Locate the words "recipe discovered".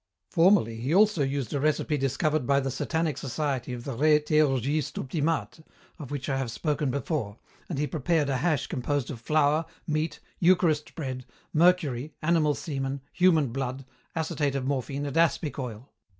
1.59-2.47